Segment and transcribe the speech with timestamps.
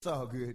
[0.00, 0.54] It's all good.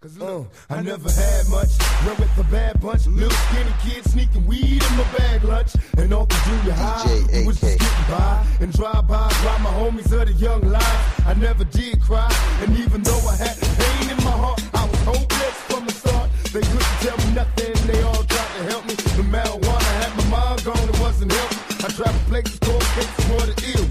[0.00, 1.68] Cause Uh, look, I never had much.
[2.06, 3.06] Run with a bad bunch.
[3.06, 5.72] Little skinny kid sneaking weed in my bag lunch.
[5.98, 8.42] And all the junior high, was just getting by.
[8.60, 11.26] And drive by, drive my homies of the young life.
[11.28, 12.32] I never did cry.
[12.62, 16.30] And even though I had pain in my heart, I was hopeless from the start.
[16.50, 17.74] They couldn't tell me nothing.
[17.86, 18.94] They all tried to help me.
[18.94, 20.88] The marijuana had my mind gone.
[20.88, 21.58] It wasn't helping.
[21.84, 23.89] I tried traveled places, cold cases for the ill.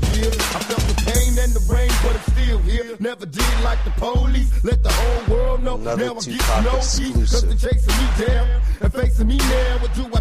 [3.19, 4.63] Never did like the police.
[4.63, 5.75] Let the whole world know.
[5.75, 6.95] Another now I get no peace.
[6.95, 7.49] Cause exclusive.
[7.49, 9.77] they chasing me down and facing me now.
[9.79, 10.19] What do I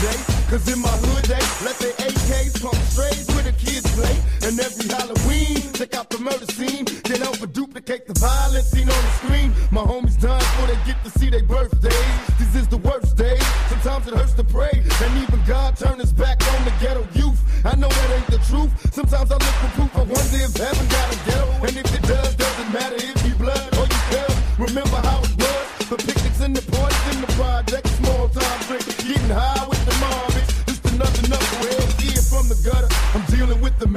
[0.00, 4.16] Cause in my hood they let their AKs pump strays where the kids play.
[4.48, 6.86] And every Halloween, check out the murder scene.
[7.04, 9.52] Can't help duplicate the violence seen on the screen.
[9.70, 12.16] My homies done before they get to see their birthdays.
[12.40, 13.44] This is the worst days.
[13.68, 14.72] Sometimes it hurts to pray.
[14.72, 17.36] And even God turned his back on the ghetto youth.
[17.66, 18.72] I know that ain't the truth.
[18.94, 19.92] Sometimes I look for proof.
[19.96, 21.48] I wonder if heaven got a ghetto.
[21.60, 24.32] And if it does, doesn't matter if you blood or you fell.
[24.64, 25.09] Remember how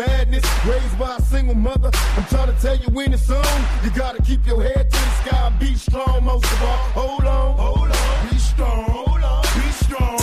[0.08, 0.46] madness.
[0.66, 1.92] Raised by a single mother.
[2.18, 3.60] I'm trying to tell you when it's on.
[3.84, 5.52] You gotta keep your head to the sky.
[5.60, 6.78] Be strong most of all.
[7.02, 7.58] Hold on.
[7.58, 8.30] Hold on.
[8.30, 8.84] Be strong.
[8.90, 9.42] Hold on.
[9.60, 10.18] Be strong.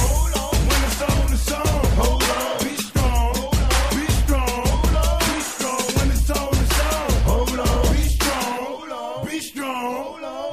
[0.69, 1.67] When it's on, it's on.
[2.01, 2.59] Hold on.
[2.65, 3.35] Be strong.
[3.97, 4.65] Be strong.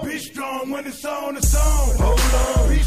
[0.05, 0.69] Be strong.
[0.71, 1.97] When it's on, it's on.
[1.97, 2.69] Hold on.
[2.69, 2.79] Be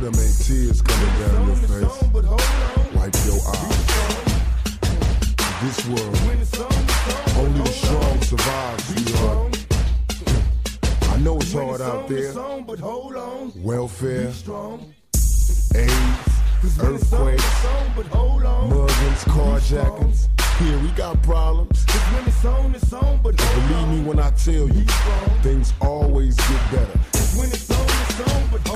[0.00, 2.02] know them ain't tears coming down your face.
[2.94, 3.86] Wipe your eyes.
[5.62, 6.16] This world,
[7.36, 9.66] only the strong survive, sweetheart.
[11.02, 12.32] I know it's hard out there.
[13.56, 14.32] Welfare,
[15.74, 15.94] AIDS,
[16.80, 17.44] earthquakes,
[18.70, 20.28] muggings, carjackings.
[20.60, 21.84] Yeah, we got problems.
[23.22, 24.84] But Believe me when I tell you,
[25.42, 26.97] things always get better.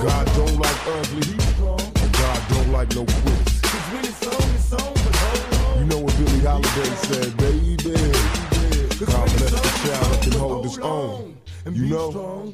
[0.03, 3.61] God don't like ugly, and God don't like no quitters.
[3.61, 5.79] Cause when it's on, it's on, but hold on.
[5.79, 7.77] You know what Billie Holiday said, baby.
[9.05, 11.37] God bless the child that can hold his own.
[11.71, 12.53] You know,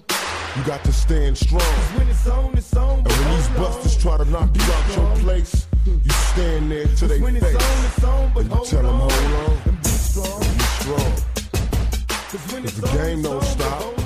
[0.58, 1.62] you got to stand strong.
[1.98, 4.96] When it's on, it's on, but And when these busters try to knock you out
[4.96, 8.66] your place, you stand there to their When it's on, it's on, but And you
[8.66, 9.10] tell 'em, on.
[9.10, 9.62] hold on.
[9.66, 10.40] And be strong.
[10.40, 11.14] Be strong.
[12.30, 13.99] Cause when Cause the on, game don't on, but stop.